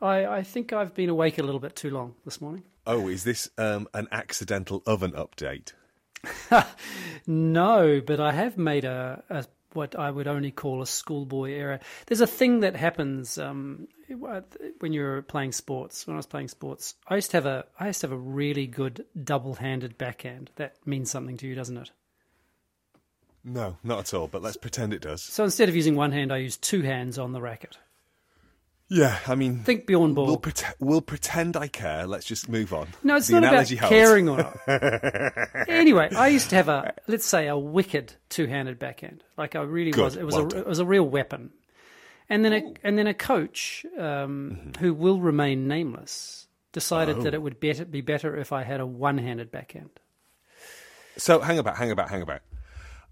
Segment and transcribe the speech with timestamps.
[0.00, 2.64] I, I think I've been awake a little bit too long this morning.
[2.86, 5.72] Oh, is this um, an accidental oven update?
[7.26, 11.80] No, but I have made a, a what I would only call a schoolboy error.
[12.06, 13.88] There's a thing that happens um,
[14.78, 16.06] when you're playing sports.
[16.06, 18.18] When I was playing sports, I used to have a I used to have a
[18.18, 20.50] really good double-handed backhand.
[20.56, 21.90] That means something to you, doesn't it?
[23.44, 24.28] No, not at all.
[24.28, 25.22] But let's pretend it does.
[25.22, 27.76] So instead of using one hand, I use two hands on the racket.
[28.88, 30.28] Yeah, I mean, Think Bjorn Borg.
[30.28, 32.06] we'll, prete- we'll pretend I care.
[32.06, 32.86] Let's just move on.
[33.02, 33.80] No, it's The not about holds.
[33.88, 34.56] caring or not.
[35.68, 39.24] anyway, I used to have a let's say a wicked two-handed backhand.
[39.36, 40.16] Like I really Good, was.
[40.16, 40.60] It was well a done.
[40.60, 41.50] it was a real weapon.
[42.28, 44.84] And then a and then a coach um, Mm-hmm.
[44.84, 47.22] who will remain nameless decided Oh.
[47.22, 49.90] that it would better, be better if I had a one-handed backhand.
[51.16, 52.42] So hang about, hang about, hang about.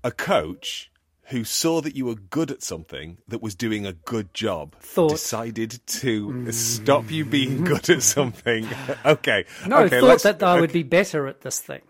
[0.04, 0.90] A coach
[1.28, 5.10] who saw that you were good at something that was doing a good job Thought-
[5.10, 8.68] decided to stop you being good at something.
[9.04, 9.44] okay.
[9.66, 11.80] No, okay, thought that I would be better at this thing.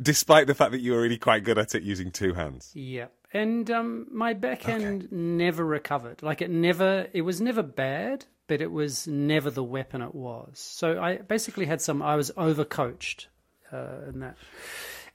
[0.00, 2.70] despite the fact that you were really quite good at it using two hands.
[2.74, 3.06] Yeah.
[3.32, 6.22] And um, my backhand never recovered.
[6.22, 10.58] Like it never, it was never bad, but it was never the weapon it was.
[10.58, 13.26] So I basically had some, I was overcoached
[13.72, 14.36] uh, in that.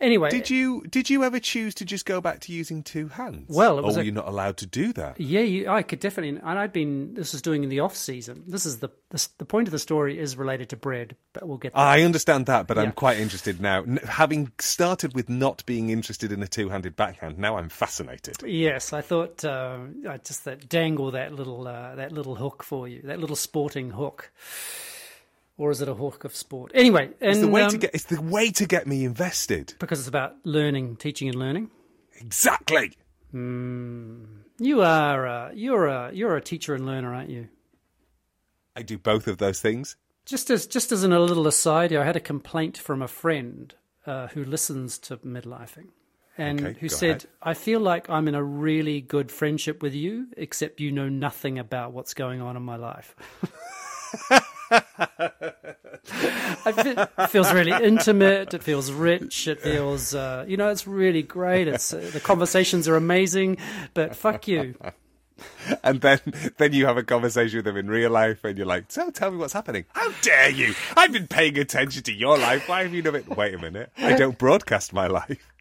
[0.02, 3.46] Anyway, Did you did you ever choose to just go back to using two hands?
[3.56, 5.20] Well, it was or were a- you not allowed to do that?
[5.22, 8.44] yeah, you, I could definitely, and I'd been, this was doing in the off season.
[8.48, 11.60] This is the, the, the point of the story is related to bread, but we'll
[11.60, 11.84] get there.
[11.84, 12.84] I understand that, but Yeah.
[12.84, 13.86] I'm quite interested now.
[14.08, 18.38] Having started with not being interested in a two-handed backhand, now I'm fascinated.
[18.44, 19.78] Yes, I thought uh,
[20.10, 23.92] I just that dangle that little uh, that little hook for you, that little sporting
[23.92, 24.32] hook,
[25.62, 26.72] or is it a hawk of sport?
[26.73, 27.92] Anyway, and It's the way to um, get.
[27.94, 29.76] It's the way to get me invested.
[29.80, 31.70] because it's about learning, teaching, and learning.
[32.20, 32.94] Exactly.
[33.34, 37.48] You are uh, you're a you're a teacher and learner, aren't you?
[38.76, 39.95] I do both of those things.
[40.26, 43.73] Just as just as in a little aside, I had a complaint from a friend
[44.06, 45.89] uh, who listens to midlifing,
[46.38, 47.26] and Okay, who said, ahead.
[47.42, 51.58] "I feel like I'm in a really good friendship with you, except you know nothing
[51.60, 53.16] about what's going on in my life."
[56.65, 58.54] It feels really intimate.
[58.54, 59.48] It feels rich.
[59.48, 61.67] It feels, uh, you know, it's really great.
[61.67, 63.58] It's uh, the conversations are amazing,
[63.93, 64.76] but fuck you.
[65.83, 66.20] And then,
[66.58, 69.31] then you have a conversation with them in real life, and you're like, "So, tell
[69.31, 70.76] me what's happening." How dare you?
[70.95, 72.70] I've been paying attention to your life.
[72.70, 73.26] Why have you not been?
[73.36, 73.92] Wait a minute.
[73.98, 75.52] I don't broadcast my life.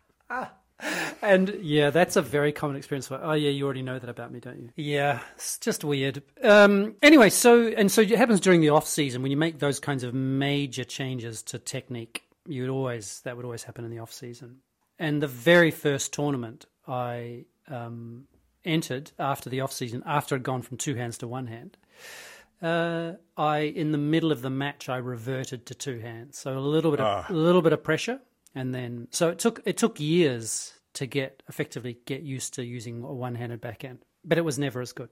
[1.22, 3.08] And yeah, that's a very common experience.
[3.08, 4.70] For, oh yeah, you already know that about me, don't you?
[4.76, 6.22] Yeah, it's just weird.
[6.42, 9.80] Um, anyway, so and so it happens during the off season when you make those
[9.80, 12.22] kinds of major changes to technique.
[12.46, 14.58] You would always that would always happen in the off season.
[14.98, 18.26] And the very first tournament I um,
[18.64, 21.76] entered after the off season, after I'd gone from two hands to one hand,
[22.62, 26.38] uh, I in the middle of the match I reverted to two hands.
[26.38, 28.20] So a little bit of a little bit of pressure,
[28.54, 33.02] and then so it took it took years to get effectively get used to using
[33.02, 35.08] a one handed backhand, but it was never as good.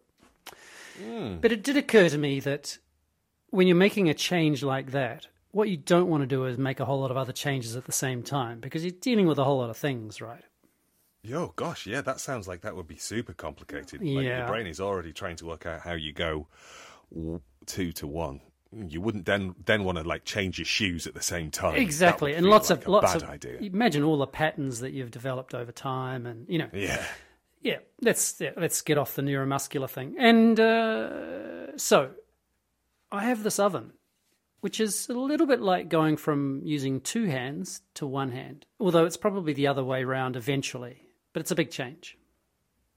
[1.02, 1.36] Hmm.
[1.40, 2.78] But it did occur to me that
[3.50, 6.80] when you're making a change like that, what you don't want to do is make
[6.80, 9.44] a whole lot of other changes at the same time because you're dealing with a
[9.44, 10.42] whole lot of things, right?
[11.22, 14.00] Yo, gosh, yeah, that sounds like that would be super complicated.
[14.00, 14.38] Like Yeah.
[14.38, 16.48] your brain is already trying to work out how you go
[17.66, 18.40] two to one.
[18.70, 21.76] You wouldn't then then want to like change your shoes at the same time.
[21.76, 23.56] Exactly, and lots like of lots bad of idea.
[23.60, 27.02] imagine all the patterns that you've developed over time, and you know, Yeah.
[27.62, 30.16] yeah, let's yeah, let's get off the neuromuscular thing.
[30.18, 32.10] And uh, so,
[33.10, 33.94] I have this oven,
[34.60, 39.06] which is a little bit like going from using two hands to one hand, although
[39.06, 41.04] it's probably the other way around eventually.
[41.32, 42.18] But it's a big change.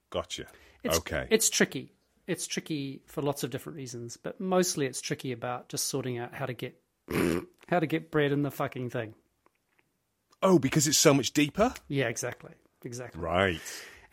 [0.09, 0.47] Gotcha.
[0.83, 1.27] It's, okay.
[1.29, 1.93] It's tricky.
[2.31, 6.33] It's tricky for lots of different reasons, but mostly it's tricky about just sorting out
[6.33, 6.79] how to get
[7.67, 9.13] how to get bread in the fucking thing.
[10.41, 11.73] oh, because it's so much deeper.
[11.89, 12.53] Yeah, exactly,
[12.85, 13.21] exactly.
[13.21, 13.59] Right.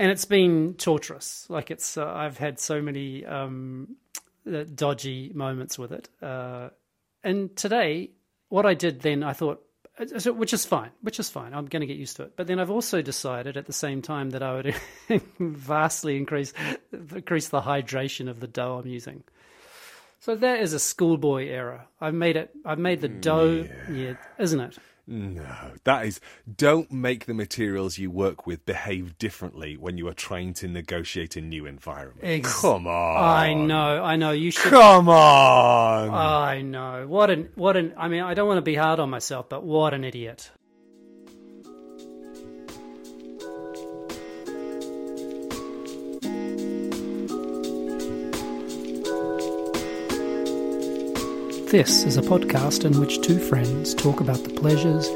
[0.01, 1.47] and it's been torturous.
[1.49, 3.97] Like it's, uh, I've had so many um,
[4.47, 6.09] uh, dodgy moments with it.
[6.21, 6.71] Uh,
[7.23, 8.11] and today,
[8.49, 9.63] what I did then, I thought,
[9.99, 11.53] Uh, so- which is fine, which is fine.
[11.55, 12.33] I'm going to get used to it.
[12.37, 14.75] But then I've also decided at the same time that I would
[15.39, 16.53] vastly increase
[16.93, 19.25] increase the hydration of the dough I'm using.
[20.21, 21.87] So that is a schoolboy error.
[22.01, 22.51] I've made it.
[22.65, 23.65] I've made the dough.
[23.65, 24.77] Mm, yeah, isn't it?
[25.11, 26.21] No, that is.
[26.57, 31.35] Don't make the materials you work with behave differently when you are trying to negotiate
[31.35, 32.21] a new environment.
[32.23, 33.17] Ex- Come on.
[33.25, 34.05] I know.
[34.05, 34.33] I know.
[34.33, 34.71] You should.
[34.71, 36.11] Come on.
[36.11, 37.07] I know.
[37.09, 39.63] What an what an I mean, I don't want to be hard on myself, but
[39.65, 40.51] what an idiot.
[51.71, 55.07] This is a podcast in which two friends talk about the pleasures,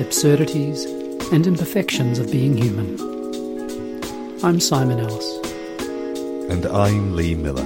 [0.00, 0.86] absurdities,
[1.32, 2.98] and imperfections of being human.
[4.42, 5.36] I'm Simon Ellis.
[6.50, 7.62] And I'm Lee Miller.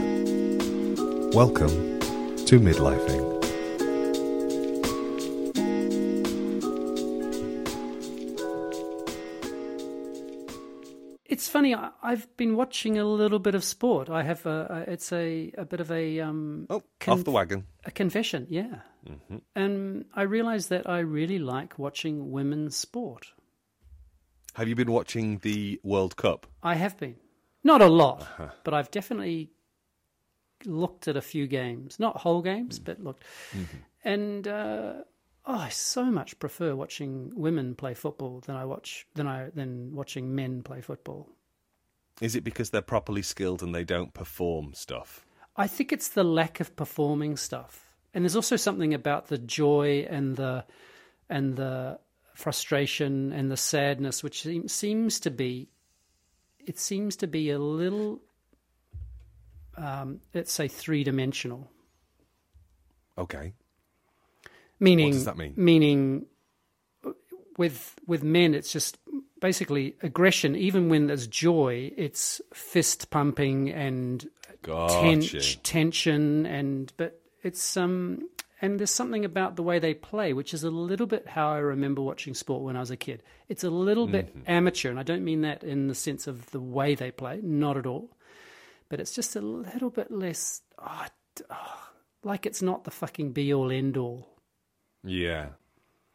[1.33, 3.32] Welcome to Midlifing.
[11.63, 11.75] Funny.
[11.75, 14.09] I- I've been watching a little bit of sport.
[14.11, 14.85] I have a.
[14.87, 17.67] a- It's a a bit of a um Oh, Con- off the wagon.
[17.85, 18.47] a confession.
[18.51, 18.81] Yeah,
[19.55, 23.33] and I realised that I really like watching women's sport.
[24.55, 26.47] Have you been watching the World Cup?
[26.63, 27.17] I have been
[27.65, 28.27] not a lot,
[28.65, 29.51] but I've definitely
[30.67, 31.99] looked at a few games.
[31.99, 33.25] Not whole games, but looked.
[34.05, 34.93] And uh,
[35.47, 39.95] oh, I so much prefer watching women play football than I watch than I than
[39.95, 41.29] watching men play football.
[42.21, 45.25] Is it because they're properly skilled and they don't perform stuff?
[45.57, 50.07] I think it's the lack of performing stuff, and there's also something about the joy
[50.09, 50.65] and the
[51.29, 51.99] and the
[52.35, 55.69] frustration and the sadness, which seems to be,
[56.67, 58.21] it seems to be a little,
[59.77, 61.71] um, let's say, three dimensional.
[63.19, 63.53] Okay.
[64.81, 65.55] Meaning, does that mean?
[65.57, 66.27] Meaning,
[67.57, 68.99] with with men, it's just
[69.43, 70.57] basically aggression.
[70.57, 74.27] Even when there's joy, it's fist pumping and
[74.63, 75.01] Gotcha.
[75.03, 78.23] ten- tension and but it's um
[78.63, 81.59] and there's something about the way they play which is a little bit how I
[81.59, 83.23] remember watching sport when I was a kid.
[83.49, 84.51] It's a little bit Mm-hmm.
[84.51, 87.77] amateur and I don't mean that in the sense of the way they play, not
[87.77, 88.17] at all.
[88.89, 91.07] But it's just a little bit less oh,
[91.51, 91.81] oh,
[92.23, 94.29] like it's not the fucking be all end all.
[95.05, 95.49] Yeah.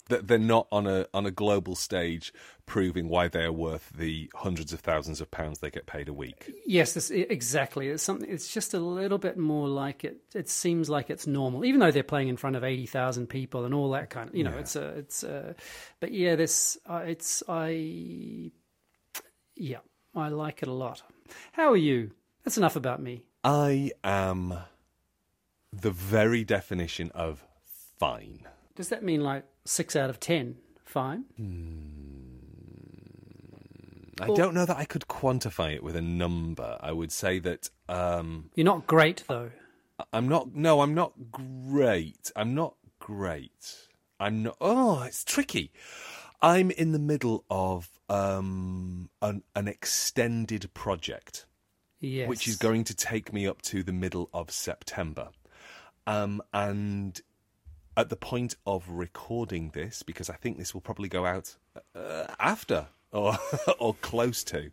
[0.10, 2.34] That they're not on a on a global stage
[2.66, 6.14] proving why they are worth the hundreds of thousands of pounds they get paid a
[6.14, 6.52] week.
[6.66, 7.88] Yes, this, exactly.
[7.90, 8.30] It's something.
[8.30, 10.22] It's just a little bit more like it.
[10.34, 13.66] It seems like it's normal, even though they're playing in front of eighty thousand people
[13.66, 14.36] and all that kind of.
[14.36, 14.88] You know, it's a.
[14.90, 15.56] It's a.
[16.00, 16.78] But yeah, this.
[16.86, 18.52] Uh, it's I.
[19.56, 19.80] Yeah,
[20.16, 21.02] I like it a lot.
[21.54, 22.12] How are you?
[22.44, 23.24] That's enough about me.
[23.44, 24.60] I am
[25.74, 27.44] the very definition of
[28.00, 28.48] fine.
[28.78, 30.56] Does that mean like six out of ten?
[30.86, 31.26] Fine.
[34.22, 36.78] I don't know that I could quantify it with a number.
[36.80, 39.52] I would say that um, You're not great though.
[40.14, 40.56] I'm not.
[40.56, 42.32] No, I'm not great.
[42.36, 43.88] I'm not great.
[44.20, 44.58] I'm not.
[44.62, 45.72] Oh, it's tricky.
[46.40, 51.46] I'm in the middle of um, an, an extended project.
[52.00, 52.30] Yes.
[52.30, 55.30] which is going to take me up to the middle of September.
[56.06, 57.20] Um, and
[57.98, 61.56] at the point of recording this, because I think this will probably go out
[61.96, 63.38] uh, after or
[63.80, 64.72] or close to.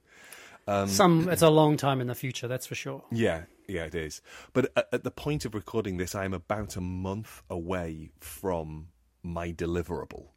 [0.86, 1.28] some.
[1.30, 2.46] It's a long time in the future.
[2.46, 3.02] That's for sure.
[3.10, 4.20] Yeah, yeah, it is.
[4.52, 8.88] But at, at the point of recording this, I am about a month away from
[9.22, 10.28] my deliverable.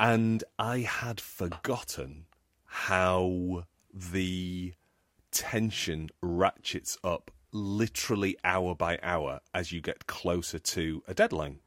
[0.00, 2.24] And I had forgotten
[2.64, 4.72] how the
[5.30, 11.58] tension ratchets up literally hour by hour as you get closer to a deadline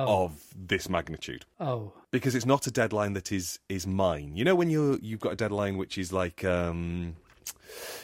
[0.00, 4.36] of this magnitude Oh, because it's not a deadline that is is mine.
[4.36, 7.16] You know when you you've got a deadline which is like um,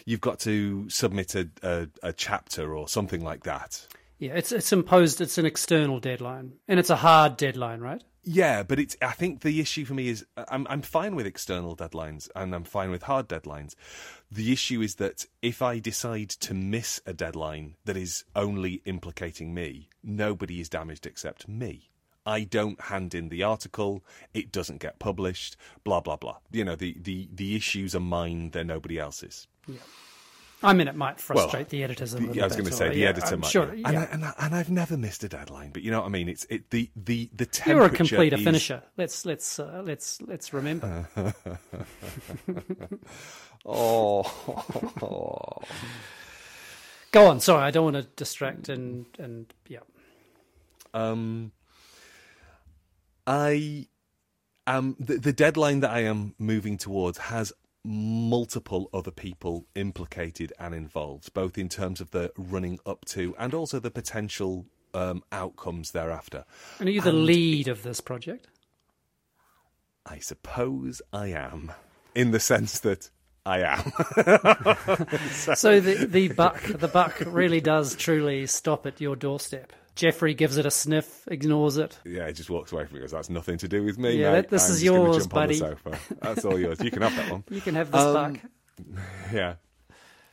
[0.05, 3.87] you've got to submit a, a a chapter or something like that.
[4.19, 4.33] yeah.
[4.35, 5.21] It's it's imposed.
[5.21, 8.03] It's an external deadline, and it's a hard deadline, right?
[8.23, 8.97] Yeah, but it's.
[9.01, 12.65] I think the issue for me is I'm I'm fine with external deadlines and I'm
[12.65, 13.75] fine with hard deadlines.
[14.31, 19.55] The issue is that if I decide to miss a deadline that is only implicating
[19.55, 21.90] me, nobody is damaged except me.
[22.31, 26.39] I don't hand in the article, it doesn't get published, blah blah blah.
[26.53, 29.47] You know, the the the issues are mine, they're nobody else's.
[30.63, 32.67] I mean, it might frustrate Well, the editors a The- little yeah, I was going
[32.69, 33.51] to say the yeah, editor I'm might.
[33.51, 33.81] Sure, yeah.
[33.81, 33.89] yeah.
[33.89, 36.11] And, I, and, I, and I've never missed a deadline, but you know what I
[36.11, 36.29] mean.
[36.29, 37.77] It's it the the the temperature.
[37.79, 38.83] You're a complete is- finisher.
[38.99, 41.07] Let's let's uh, let's let's remember.
[43.67, 44.23] Oh,
[47.13, 47.41] Go on.
[47.41, 49.81] Sorry, I don't want to distract and and yeah.
[50.95, 51.53] um,
[53.31, 53.87] I
[54.67, 57.53] am the, the deadline that I am moving towards has
[57.85, 63.55] multiple other people implicated and involved, both in terms of the running up to and
[63.55, 66.45] also the potential um, outcomes thereafter.
[66.81, 68.49] And are you the lead of this project?
[70.05, 71.71] I suppose I am,
[72.17, 73.11] in the sense that
[73.47, 73.93] I am.
[75.57, 79.73] So the the buck the buck really does truly stop at your doorstep.
[80.01, 81.99] Jeffrey gives it a sniff, ignores it.
[82.05, 84.13] yeah, he just walks away from it because that's nothing to do with me.
[84.13, 84.43] Yeah, mate.
[84.43, 85.77] that- this I'm is just gonna yours, jump on the buddy.
[85.77, 85.99] sofa.
[86.23, 86.81] That's all yours.
[86.83, 87.45] You can have that one.
[87.51, 88.41] You can have this Um, buck.
[89.33, 89.55] Yeah.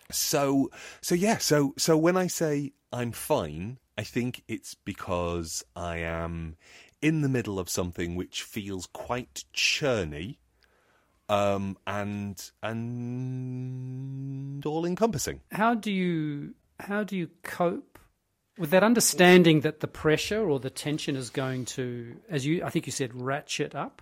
[0.10, 0.72] So
[1.02, 6.56] so yeah, so so when I say I'm fine, I think it's because I am
[7.02, 10.38] in the middle of something which feels quite churny
[11.30, 15.42] um, and and all encompassing.
[15.52, 17.97] How do you how do you cope
[18.58, 22.70] with that understanding that the pressure or the tension is going to, as you I
[22.70, 24.02] think you said, ratchet up?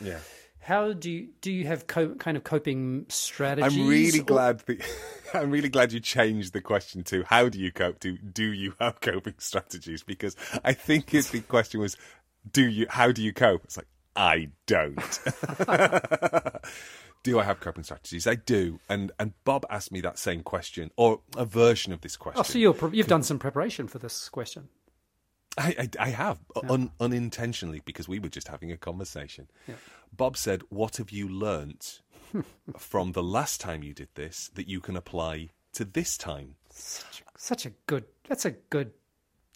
[0.00, 0.18] Yeah.
[0.60, 3.78] How do you do you have co- kind of coping strategies?
[3.78, 4.84] I'm really or- glad that
[5.34, 8.74] I'm really glad you changed the question to how do you cope to do you
[8.80, 11.96] have coping strategies because I think if the question was
[12.52, 13.86] do you how do you cope it's like
[14.16, 14.96] I don't
[17.22, 20.90] do I have coping strategies I do and and Bob asked me that same question
[20.96, 23.98] or a version of this question Oh, so you're, pre- you've done some preparation for
[23.98, 24.68] this question.
[25.58, 29.48] I, I, I have un, unintentionally because we were just having a conversation.
[30.14, 32.02] Bob said, "What have you learnt
[32.78, 37.22] from the last time you did this that you can apply to this time?" Such,
[37.38, 38.04] Such a good.
[38.28, 38.92] That's a good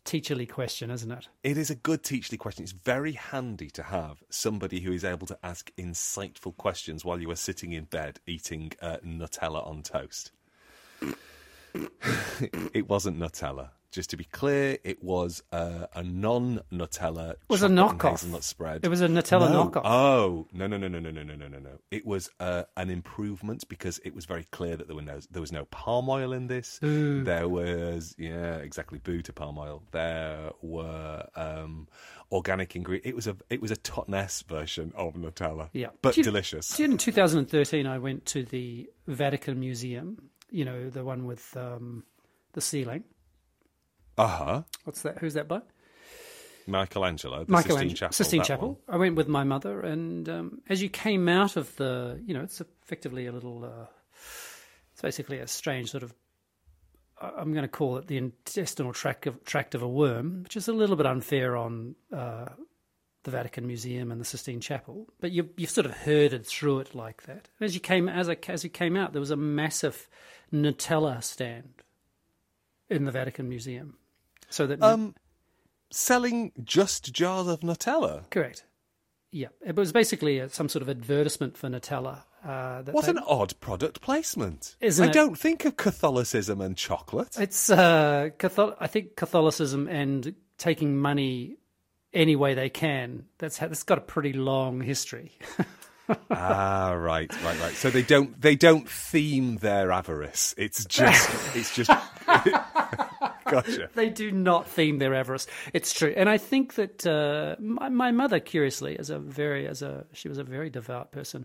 [0.05, 1.29] teacherly question, isn't it?
[1.43, 2.63] It is a good teacherly question.
[2.63, 7.31] It's very handy to have somebody who is able to ask insightful questions while you
[7.31, 10.33] are sitting in bed eating uh, Nutella on toast.
[11.73, 13.71] it wasn't Nutella.
[13.93, 17.35] Just to be clear, it was uh, a non-Nutella.
[17.49, 18.11] was a knockoff.
[18.21, 18.85] hazelnut spread.
[18.85, 19.69] It was a Nutella No.
[19.69, 19.83] knockoff.
[19.85, 21.79] Oh no no no no no no no no no no!
[21.91, 25.41] It was uh, an improvement because it was very clear that there were no there
[25.41, 26.79] was no palm oil in this.
[26.83, 29.83] There was yeah exactly boo to palm oil.
[29.91, 31.89] There were um,
[32.31, 33.09] organic ingredients.
[33.09, 35.69] It was a it was a Totnes version of Nutella.
[35.73, 35.89] Yeah.
[36.03, 36.79] but Do you- delicious.
[36.79, 40.31] In 2013, I went to the Vatican Museum.
[40.53, 42.05] You know, the one with um,
[42.53, 43.05] the ceiling.
[44.21, 44.63] Uh huh.
[44.85, 45.19] What's that?
[45.19, 45.63] Who's that by?
[46.67, 48.13] Michelangelo, the Michelangelo, Sistine Chapel.
[48.13, 48.81] Sistine Chapel.
[48.87, 52.43] I went with my mother, and um, as you came out of the, you know,
[52.43, 53.65] it's effectively a little.
[53.65, 53.87] Uh,
[54.93, 56.15] it's basically a strange sort of.
[57.19, 60.69] I'm going to call it the intestinal tract of, tract of a worm, which is
[60.69, 62.47] a little bit unfair on uh,
[63.25, 65.07] the Vatican Museum and the Sistine Chapel.
[65.21, 67.49] But you you've sort of herded through it like that.
[67.59, 70.09] And as you came as I, as you came out, there was a massive
[70.53, 71.83] Nutella stand
[72.91, 73.97] in the Vatican Museum.
[74.51, 75.15] So that Um,
[75.91, 78.29] selling just jars of Nutella.
[78.31, 78.65] Correct.
[79.33, 82.25] Yeah, it was basically some sort of advertisement for Nutella.
[82.45, 84.75] Uh, that What they- an odd product placement!
[84.81, 85.13] Isn't I it?
[85.15, 87.37] don't think of Catholicism and chocolate.
[87.39, 88.77] It's uh, Catholic.
[88.81, 91.59] I think Catholicism and taking money
[92.13, 93.27] any way they can.
[93.39, 95.33] That's ha- that's got a pretty long history.
[96.31, 97.75] ah, right, right, right.
[97.75, 100.55] So they don't they don't theme their avarice.
[100.59, 101.91] It's just it's just.
[103.51, 103.91] gotcha.
[103.95, 105.47] they do not theme their avarice.
[105.73, 109.83] It's true, and I think that uh, my, my mother, curiously, as a very as
[109.83, 111.45] a she was a very devout person,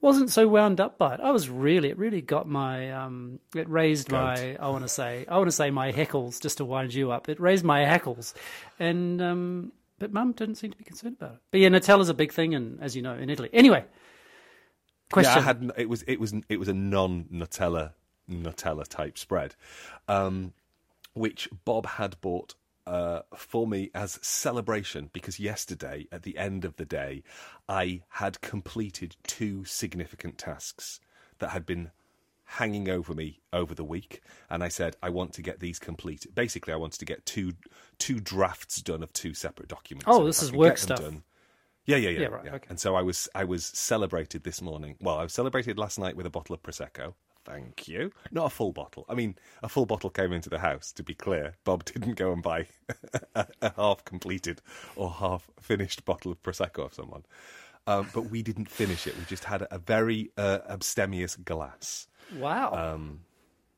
[0.00, 1.20] wasn't so wound up by it.
[1.20, 5.24] I was really it really got my um, it raised my I want to say
[5.28, 7.28] I want to say my heckles just to wind you up.
[7.28, 8.34] It raised my hackles,
[8.78, 11.40] and um, but mum didn't seem to be concerned about it.
[11.50, 13.48] But yeah, Nutella's a big thing, and as you know, in Italy.
[13.52, 13.84] Anyway,
[15.10, 15.32] question.
[15.34, 17.92] Yeah, I had it was it was it was a non Nutella
[18.30, 19.54] Nutella type spread,
[20.08, 20.52] um,
[21.16, 22.54] which Bob had bought
[22.86, 27.22] uh, for me as celebration because yesterday at the end of the day
[27.68, 31.00] I had completed two significant tasks
[31.38, 31.90] that had been
[32.44, 36.26] hanging over me over the week and I said I want to get these complete
[36.32, 37.54] basically I wanted to get two
[37.98, 41.00] two drafts done of two separate documents Oh, this is work stuff.
[41.00, 41.24] done-
[41.86, 42.66] yeah, yeah, yeah, Yeah, right, okay.
[42.68, 44.96] And so I was I was celebrated this morning.
[45.00, 47.14] Well, I was celebrated last night with a bottle of prosecco.
[47.46, 48.10] Thank you.
[48.32, 49.06] Not a full bottle.
[49.08, 50.90] I mean, a full bottle came into the house.
[50.92, 52.66] To be clear, Bob didn't go and buy
[53.34, 54.60] a, a half completed
[54.96, 57.24] or half finished bottle of prosecco of someone.
[57.86, 59.16] Um, but we didn't finish it.
[59.16, 62.08] We just had a very uh, abstemious glass.
[62.36, 62.72] wow.
[62.72, 63.20] Um,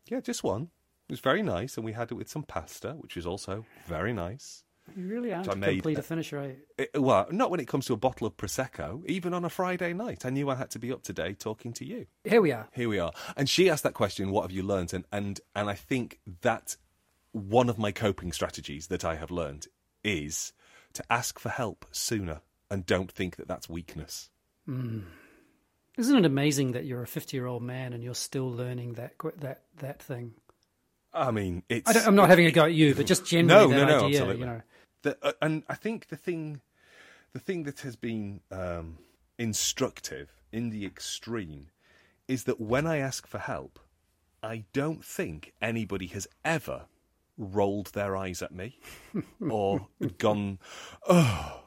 [0.08, 0.70] yeah, just one.
[1.08, 4.14] It was very nice, and we had it with some pasta, which was also very
[4.14, 4.64] nice.
[4.96, 6.56] You really aren't I a made complete a- a finisher, are you?
[6.78, 9.04] It- well, not when it comes to a bottle of prosecco.
[9.06, 11.84] Even on a Friday night, I knew I had to be up today talking to
[11.84, 12.06] you.
[12.24, 12.68] Here we are.
[12.72, 13.12] Here we are.
[13.36, 16.76] And she asked that question, "What have you learned?" And and and I think that
[17.32, 19.66] one of my coping strategies that I have learned
[20.04, 20.52] is
[20.94, 22.40] to ask for help sooner
[22.70, 24.30] and don't think that that's weakness.
[24.66, 25.00] Hmm.
[25.96, 29.14] Isn't it amazing that you're a 50 year old man and you're still learning that
[29.38, 30.34] that that thing?
[31.12, 33.78] I mean, it's I I'm not having a go at you, but just generally no,
[33.78, 34.20] that no, no, idea.
[34.20, 34.40] absolutely.
[34.40, 34.62] You know,
[35.02, 36.60] the, uh, and I think the thing,
[37.32, 38.98] the thing that has been um,
[39.38, 41.68] instructive in the extreme
[42.26, 43.78] is that when I ask for help,
[44.42, 46.86] I don't think anybody has ever
[47.36, 48.78] rolled their eyes at me
[49.40, 49.88] or
[50.18, 50.58] gone,
[51.08, 51.64] oh.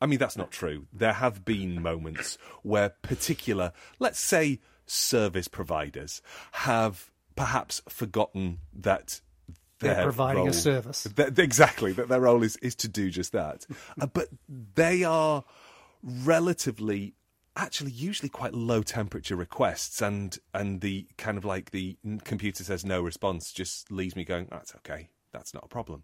[0.00, 0.86] I mean, that's not true.
[0.92, 6.20] There have been moments where particular, let's say, service providers
[6.52, 9.20] have perhaps forgotten that
[9.82, 11.02] They're providing a role- service.
[11.14, 13.66] that- exactly that their role is is to do just that.
[14.00, 14.28] Uh, but
[14.74, 15.44] they are
[16.02, 17.14] relatively
[17.56, 22.84] actually usually quite low temperature requests and and the kind of like the computer says
[22.84, 26.02] no response just leaves me going that's okay that's not a problem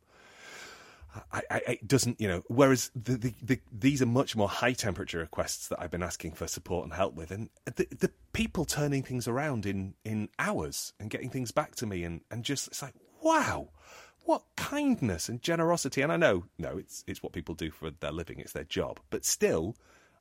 [1.33, 2.43] I, I, it doesn't, you know.
[2.49, 6.33] Whereas the, the, the, these are much more high temperature requests that I've been asking
[6.33, 10.93] for support and help with, and the, the people turning things around in, in hours
[11.01, 13.69] and getting things back to me, and, and just it's like, wow,
[14.25, 16.03] what kindness and generosity.
[16.03, 19.01] And I know, no, it's it's what people do for their living, it's their job,
[19.11, 19.77] but still,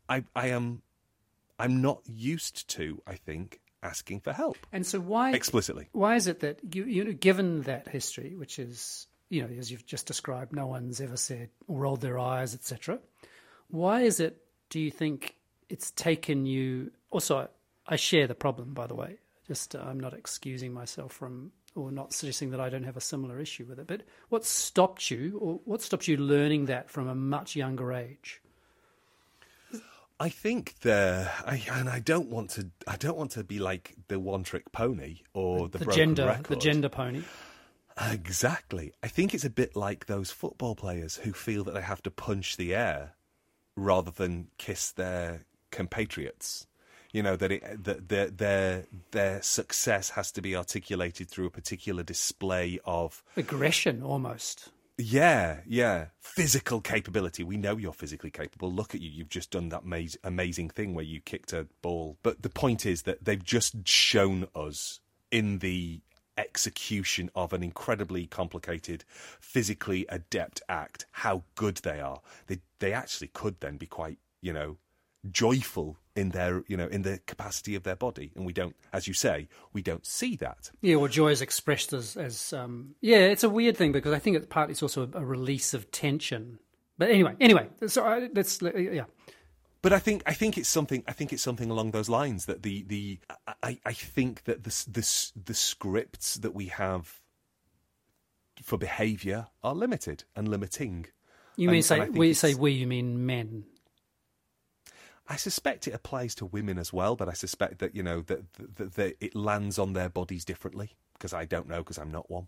[0.10, 0.82] I I am
[1.60, 5.88] I'm not used to, I think, asking for help And so why explicitly.
[5.92, 9.72] why is it that you, you know, given that history, which is you know as
[9.72, 13.00] you've just described, no one's ever said or rolled their eyes, etc.
[13.70, 14.42] Why is it?
[14.70, 15.36] Do you think
[15.70, 16.92] it's taken you?
[17.12, 17.50] Also,
[17.88, 19.18] I share the problem, by the way.
[19.48, 23.02] Just uh, I'm not excusing myself from or not suggesting that I don't have a
[23.02, 23.88] similar issue with it.
[23.88, 28.42] But what stopped you, or what stopped you learning that from a much younger age?
[30.20, 33.94] I think the I and I don't want to I don't want to be like
[34.08, 36.48] the one trick pony or the, The gender, record.
[36.48, 37.22] the gender pony.
[38.00, 38.94] Exactly.
[39.04, 42.12] I think it's a bit like those football players who feel that they have to
[42.12, 43.14] punch the air
[43.76, 46.66] rather than kiss their compatriots.
[47.18, 51.50] You know that it, that their their their success has to be articulated through a
[51.50, 54.70] particular display of Aggression, almost.
[55.00, 57.44] yeah, yeah, physical capability.
[57.44, 58.72] We know you're physically capable.
[58.72, 59.10] Look at you.
[59.10, 62.18] You've just done that amaz- amazing thing where you kicked a ball.
[62.22, 65.00] But the point is that they've just shown us
[65.32, 66.02] in the
[66.38, 69.04] execution of an incredibly complicated,
[69.40, 72.22] physically adept act how good they are.
[72.46, 74.78] They they actually could then be quite, you know,
[75.32, 78.32] joyful in their, you know, in the capacity of their body.
[78.36, 80.72] And we don't, as you say, we don't see that.
[80.82, 84.20] Yeah, well, joy is expressed as, as um, yeah, it's a weird thing because I
[84.20, 86.60] think it's partly it's also a, a release of tension.
[86.98, 89.04] But anyway, anyway, so I, let's yeah,
[89.84, 92.64] But I think I think it's something I think it's something along those lines that
[92.64, 93.20] the the
[93.62, 97.22] I, I think that the the the scripts that we have
[98.64, 101.06] for behaviour are limited and limiting.
[101.56, 103.66] you mean And- say and we say we, you mean men?
[105.30, 108.54] I suspect it applies to women as well, but I suspect that you know that,
[108.76, 112.30] that, that it lands on their bodies differently because I don't know because I'm not
[112.30, 112.48] one.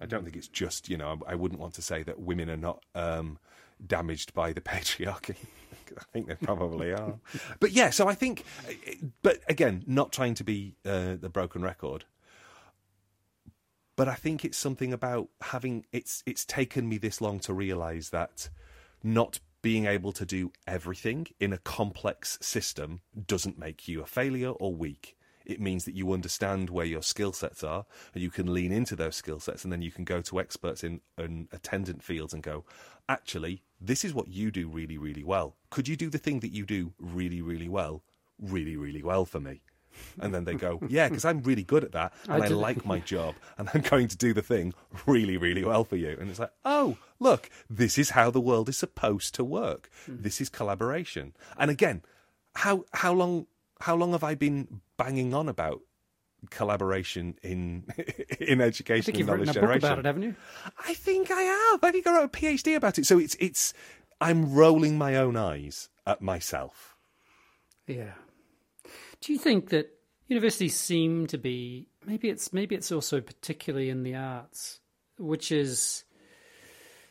[0.00, 2.48] I don't think it's just you know I, I wouldn't want to say that women
[2.48, 3.38] are not um,
[3.84, 5.36] damaged by the patriarchy.
[5.98, 7.14] I think they probably are,
[7.58, 7.90] but yeah.
[7.90, 8.44] So I think,
[9.22, 12.04] but again, not trying to be uh, the broken record,
[13.96, 18.10] but I think it's something about having it's it's taken me this long to realize
[18.10, 18.48] that
[19.02, 24.48] not being able to do everything in a complex system doesn't make you a failure
[24.52, 25.14] or weak.
[25.44, 28.96] It means that you understand where your skill sets are and you can lean into
[28.96, 32.42] those skill sets and then you can go to experts in, in attendant fields and
[32.42, 32.64] go,
[33.10, 35.56] actually, this is what you do really, really well.
[35.68, 38.02] Could you do the thing that you do really, really well,
[38.40, 39.60] really, really well for me?
[40.20, 42.84] And then they go, yeah, because I'm really good at that and I I, like
[42.84, 44.74] my job and I'm going to do the thing
[45.06, 46.16] really, really well for you.
[46.20, 49.90] And it's like, oh, look, this is how the world is supposed to work.
[50.06, 50.16] Hmm.
[50.20, 51.34] This is collaboration.
[51.58, 52.02] And again,
[52.54, 53.46] how how long
[53.80, 55.80] how long have I been banging on about
[56.50, 57.84] collaboration in
[58.40, 59.86] in I education think and you've written a book generation?
[59.86, 60.34] about it, haven't you?
[60.86, 61.84] I think I have.
[61.84, 63.06] I think I wrote a PhD about it.
[63.06, 63.74] So it's it's
[64.20, 66.96] I'm rolling my own eyes at myself.
[67.86, 68.12] Yeah.
[69.20, 69.90] Do you think that
[70.28, 74.80] universities seem to be maybe it's maybe it's also particularly in the arts,
[75.18, 76.04] which is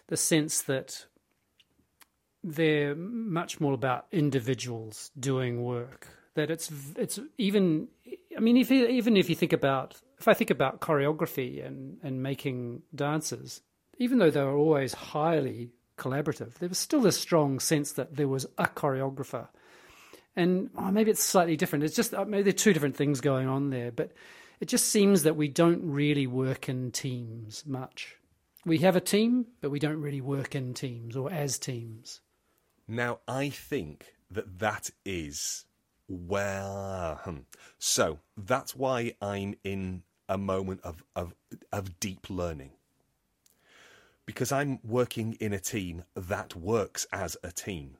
[0.08, 1.06] the sense that
[2.44, 6.08] they're much more about individuals doing work.
[6.36, 7.88] That it's it's even
[8.36, 12.24] I mean if even if you think about if I think about choreography and and
[12.24, 13.62] making dances,
[13.98, 18.28] even though they were always highly collaborative, there was still a strong sense that there
[18.28, 19.48] was a choreographer
[20.38, 21.84] and oh, maybe it's slightly different.
[21.84, 24.12] It's just uh, maybe there are two different things going on there, but
[24.60, 28.16] it just seems that we don't really work in teams much.
[28.64, 32.22] We have a team, but we don't really work in teams or as teams.
[32.88, 35.66] Now, I think that that is
[36.08, 37.38] hmm.
[37.80, 41.34] So that's why I'm in a moment of, of,
[41.72, 42.72] of deep learning.
[44.26, 47.98] Because I'm working in a team that works as a team.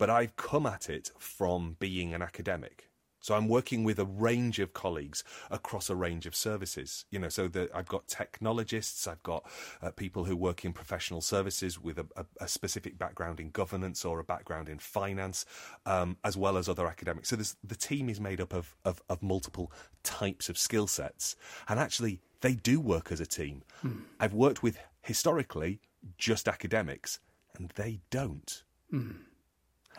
[0.00, 2.88] But I've come at it from being an academic.
[3.20, 7.04] So I'm working with a range of colleagues across a range of services.
[7.10, 9.44] You know, so that I've got technologists, I've got
[9.82, 14.06] uh, people who work in professional services with a, a, a, specific background in governance
[14.06, 15.44] or a background in finance,
[15.84, 17.28] um, as well as other academics.
[17.28, 19.70] So the team is made up of, of, of multiple
[20.02, 21.36] types of skill sets,
[21.68, 23.64] and actually they do work as a team.
[23.82, 23.98] Hmm.
[24.18, 25.80] I've worked with historically
[26.16, 27.18] just academics,
[27.54, 28.62] and they don't.
[28.90, 29.10] Hmm.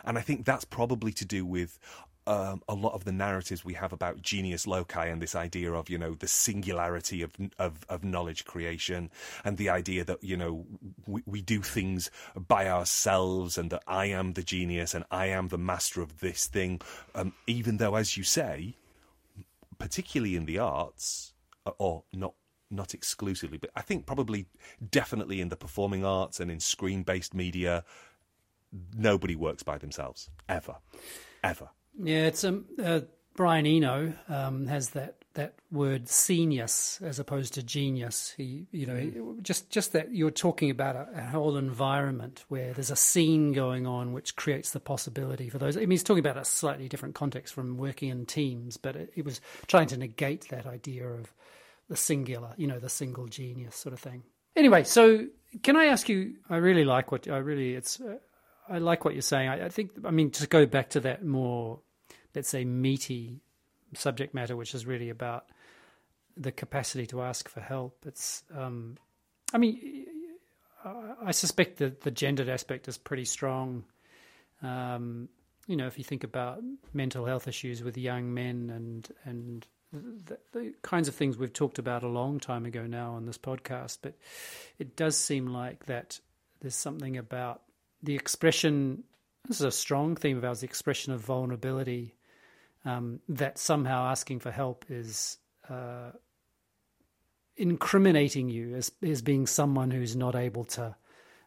[0.04, 1.78] And I think that's probably to do with
[2.26, 5.90] um, a lot of the narratives we have about genius loci and this idea of
[5.90, 9.10] you know the singularity of of, of knowledge creation
[9.44, 10.64] and the idea that you know
[11.06, 15.48] we, we do things by ourselves and that I am the genius and I am
[15.48, 16.80] the master of this thing,
[17.14, 18.76] um, even though, as you say,
[19.78, 21.32] particularly in the arts,
[21.66, 22.34] uh, or not
[22.70, 24.46] not exclusively, but I think probably
[24.90, 27.84] definitely in the performing arts and in screen based media,
[28.96, 30.76] nobody works by themselves ever,
[31.42, 31.68] ever.
[31.98, 33.00] Yeah, it's um, uh,
[33.34, 38.34] Brian Eno um, has that that word scenius as opposed to genius.
[38.36, 39.42] He, you know, mm.
[39.42, 43.86] just just that you're talking about a, a, whole environment where there's a scene going
[43.86, 45.76] on which creates the possibility for those.
[45.76, 49.12] I mean, he's talking about a slightly different context from working in teams, but it,
[49.16, 51.32] it was trying to negate that idea of
[51.88, 54.22] the singular, you know, the single genius sort of thing.
[54.54, 55.26] Anyway, so
[55.62, 56.34] can I ask you?
[56.50, 58.00] I really like what I really it's.
[58.00, 58.18] Uh,
[58.68, 59.48] I like what you're saying.
[59.48, 61.80] I, I, think, I mean, to go back to that more,
[62.34, 63.40] let's say, meaty
[63.94, 65.46] subject matter, which is really about
[66.36, 68.04] the capacity to ask for help.
[68.06, 68.96] It's, um,
[69.52, 70.06] I mean,
[70.84, 73.84] I suspect that the gendered aspect is pretty strong.
[74.62, 75.28] Um,
[75.66, 76.60] you know, if you think about
[76.92, 81.78] mental health issues with young men and and the, the, kinds of things we've talked
[81.78, 84.14] about a long time ago now on this podcast, but
[84.78, 86.18] it does seem like that
[86.60, 87.62] there's something about
[88.02, 89.04] the expression
[89.46, 92.14] this is a strong theme of ours the expression of vulnerability
[92.84, 95.38] um, that somehow asking for help is
[95.68, 96.10] uh,
[97.56, 100.94] incriminating you as, as being someone who's not able to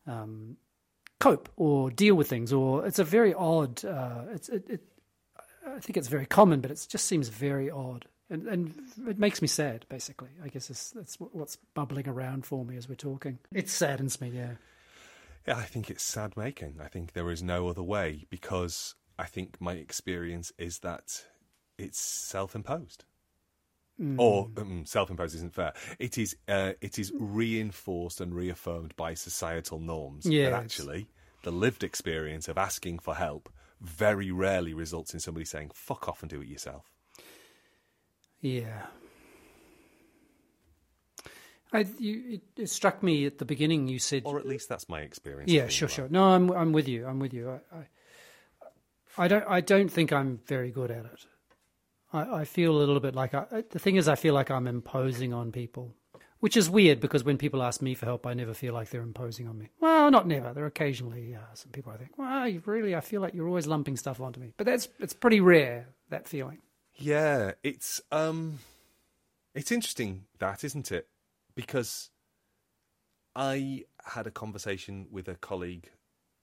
[0.08, 0.56] um,
[1.20, 4.82] cope or deal with things or it's a very odd uh, it's it, it,
[5.68, 8.06] I think it's very common but it just seems very odd.
[8.28, 8.74] And, and
[9.08, 10.30] it makes me sad basically.
[10.44, 13.38] I guess that's what's bubbling around for me as we're talking.
[13.52, 14.54] It saddens me yeah yeah,
[15.48, 16.80] I think it's sad making.
[16.82, 21.24] I think there is no other way because I think my experience is that
[21.78, 23.06] it's self-imposed.
[24.00, 24.20] Mm.
[24.20, 25.74] Or um, self-imposed isn't fair.
[26.00, 26.36] It is.
[26.50, 30.26] Uh, it is reinforced and reaffirmed by societal norms.
[30.26, 31.08] But actually,
[31.44, 36.22] the lived experience of asking for help very rarely results in somebody saying "fuck off"
[36.24, 36.92] and do it yourself.
[38.42, 38.88] Yeah,
[41.74, 43.88] I, you, it, it, struck me at the beginning.
[43.88, 45.52] You said, or at least that's my experience.
[45.52, 46.08] Yeah, sure, sure.
[46.10, 47.06] No, I'm I'm with you.
[47.06, 47.50] I'm with you.
[47.50, 51.26] I, I, I don't I don't think I'm very good at it.
[52.14, 54.68] I, I feel a little bit like I, the thing is I feel like I'm
[54.68, 55.94] imposing on people,
[56.40, 59.02] which is weird because when people ask me for help, I never feel like they're
[59.02, 59.70] imposing on me.
[59.80, 60.54] Well, not never.
[60.54, 63.68] There are occasionally uh, some people I think, well, really, I feel like you're always
[63.68, 66.60] lumping stuff onto me, but that's it's pretty rare that feeling.
[66.98, 68.60] Yeah, it's um,
[69.54, 71.08] it's interesting that isn't it?
[71.56, 72.12] Because
[73.36, 75.90] I had a conversation with a colleague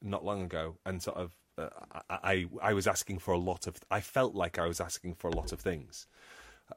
[0.03, 1.69] not long ago, and sort of uh,
[2.11, 3.77] I I was asking for a lot of.
[3.91, 6.07] I felt like I was asking for a lot of things,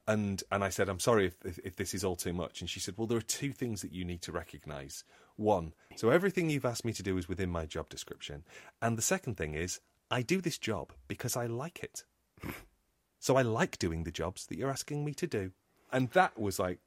[0.07, 2.69] and and I said I'm sorry if, if, if this is all too much, and
[2.69, 5.03] she said, well, there are two things that you need to recognise.
[5.37, 8.43] One, so everything you've asked me to do is within my job description,
[8.81, 12.03] and the second thing is I do this job because I like it.
[13.19, 15.51] so I like doing the jobs that you're asking me to do,
[15.91, 16.79] and that was like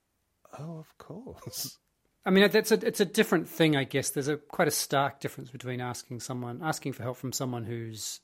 [0.58, 1.78] Oh, of course.
[2.24, 4.10] I mean, it's a it's a different thing, I guess.
[4.10, 8.20] There's a quite a stark difference between asking someone asking for help from someone who's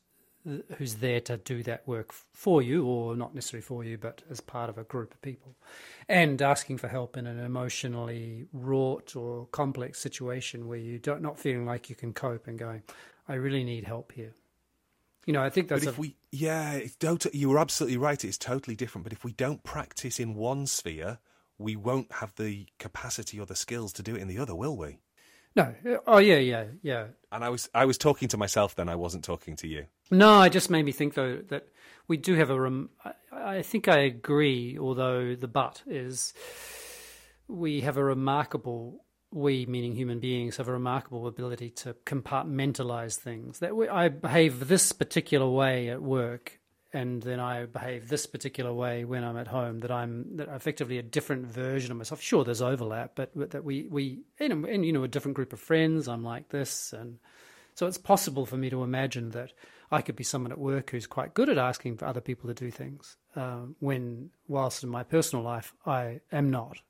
[0.76, 4.40] who's there to do that work for you, or not necessarily for you, but as
[4.40, 5.56] part of a group of people,
[6.08, 11.38] and asking for help in an emotionally wrought or complex situation where you don't not
[11.38, 12.82] feeling like you can cope and going,
[13.26, 14.32] I really need help here.
[15.24, 15.84] You know, I think that's.
[15.84, 16.80] But if a, we, yeah,
[17.32, 18.22] you were absolutely right.
[18.22, 19.04] It's totally different.
[19.04, 21.18] But if we don't practice in one sphere,
[21.58, 24.76] we won't have the capacity or the skills to do it in the other, will
[24.76, 24.98] we?
[25.56, 25.72] No.
[26.06, 27.06] Oh yeah, yeah, yeah.
[27.30, 28.88] And I was I was talking to myself then.
[28.88, 29.86] I wasn't talking to you.
[30.10, 31.68] No, it just made me think though that
[32.08, 32.60] we do have a.
[32.60, 34.76] Rem- I, I think I agree.
[34.78, 36.34] Although the but is,
[37.46, 39.04] we have a remarkable.
[39.30, 43.58] We, meaning human beings, have a remarkable ability to compartmentalize things.
[43.58, 46.60] That we, I behave this particular way at work,
[46.94, 49.80] and then I behave this particular way when I'm at home.
[49.80, 52.22] That I'm that effectively a different version of myself.
[52.22, 55.60] Sure, there's overlap, but that we we in, in you know a different group of
[55.60, 57.18] friends, I'm like this, and
[57.74, 59.52] So it's possible for me to imagine that
[59.90, 62.54] I could be someone at work who's quite good at asking for other people to
[62.54, 66.80] do things, uh, when, whilst in my personal life, I am not.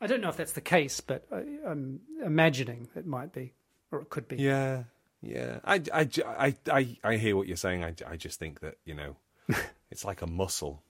[0.00, 3.54] I don't know if that's the case, but I, I'm imagining it might be,
[3.92, 4.36] or it could be.
[4.36, 4.84] Yeah,
[5.22, 5.60] yeah.
[5.64, 7.84] I, I, I, I, I hear what you're saying.
[7.84, 9.16] I, I just think that you know,
[9.90, 10.82] it's like a muscle.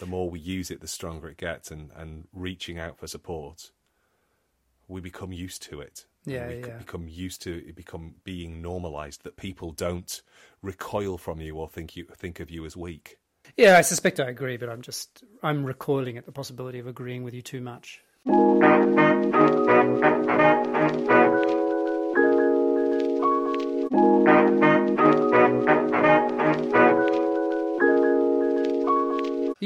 [0.00, 3.70] The more we use it, the stronger it gets, and and reaching out for support,
[4.88, 6.06] we become used to it.
[6.24, 6.78] Yeah, we yeah.
[6.78, 7.76] become used to it.
[7.76, 10.22] Become being normalized that people don't
[10.62, 13.18] recoil from you or think you think of you as weak.
[13.56, 17.22] Yeah, I suspect I agree, but I'm just I'm recoiling at the possibility of agreeing
[17.22, 18.00] with you too much.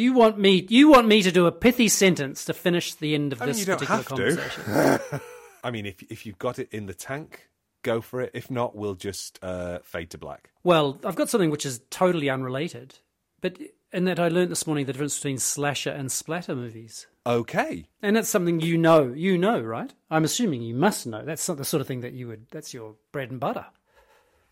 [0.08, 3.34] You want me you want me to do a pithy sentence to finish the end
[3.34, 5.20] of I mean, this particular conversation.
[5.62, 7.50] I mean, if if you've got it in the tank,
[7.82, 8.30] go for it.
[8.32, 10.48] If not, we'll just uh, fade to black.
[10.64, 13.00] Well, I've got something which is totally unrelated,
[13.42, 13.58] but
[13.92, 17.06] in that I learned this morning the difference between slasher and splatter movies.
[17.26, 17.84] Okay.
[18.00, 19.92] And that's something you know, you know, right?
[20.10, 21.22] I'm assuming you must know.
[21.22, 22.46] That's not the sort of thing that you would.
[22.50, 23.66] That's your bread and butter.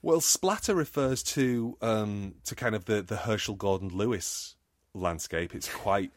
[0.03, 4.56] Well, splatter refers to um, to kind of the, the Herschell Gordon Lewis
[4.97, 5.55] landscape.
[5.55, 6.11] It's quite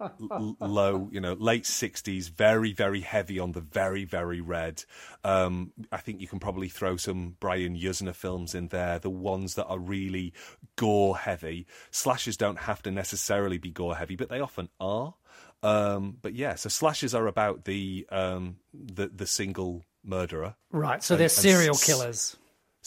[0.00, 4.84] l- low, you know, late sixties, very very heavy on the very very red.
[5.24, 9.54] Um, I think you can probably throw some Brian Yuzna films in there, the ones
[9.54, 10.32] that are really
[10.76, 11.66] gore heavy.
[11.90, 15.14] Slashes don't have to necessarily be gore heavy, but they often are.
[15.62, 20.54] Um, but yeah, so slashes are about the um, the the single murderer.
[20.70, 21.02] Right.
[21.02, 22.36] So they're serial s- killers.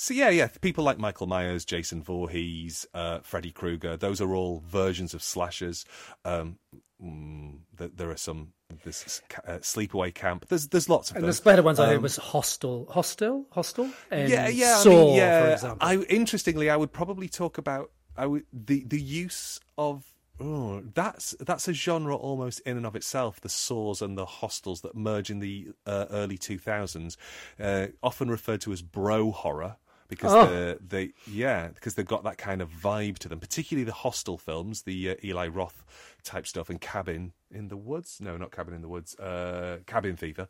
[0.01, 3.97] So yeah, yeah, people like Michael Myers, Jason Voorhees, uh, Freddy Krueger.
[3.97, 5.85] Those are all versions of slashers.
[6.25, 6.57] Um,
[6.99, 8.53] mm, th- there are some.
[8.83, 10.47] This uh, Sleepaway Camp.
[10.47, 13.91] There's there's lots of And the better ones I think Um, was Hostel, Hostel, Hostel,
[14.09, 14.77] and yeah, yeah.
[14.77, 15.45] Saw, I mean, yeah.
[15.45, 15.87] for example.
[15.87, 20.03] I interestingly, I would probably talk about I would, the the use of.
[20.39, 23.39] Oh, that's that's a genre almost in and of itself.
[23.39, 27.15] The saws and the hostels that merge in the uh, early two thousands,
[27.59, 29.75] uh, often referred to as bro horror
[30.11, 30.45] because Oh.
[30.45, 33.39] the they yeah because they've got that kind of vibe to them.
[33.39, 35.83] Particularly the hostel films, the uh, Eli Roth
[36.23, 38.19] type stuff, and Cabin in the Woods.
[38.21, 39.15] No, not Cabin in the Woods.
[39.17, 40.47] Uh, Cabin Fever,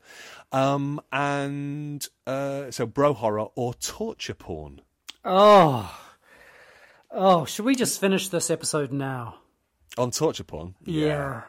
[0.51, 4.81] um, and uh, so bro horror or torture porn.
[5.23, 5.97] oh,
[7.11, 9.35] oh, should we just finish this episode now?
[9.97, 10.75] On torture porn?
[10.85, 11.39] Yeah.